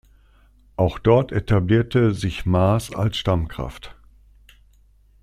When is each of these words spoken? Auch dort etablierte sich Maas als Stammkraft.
Auch 0.77 0.97
dort 0.97 1.31
etablierte 1.31 2.11
sich 2.15 2.47
Maas 2.47 2.91
als 2.91 3.17
Stammkraft. 3.19 3.95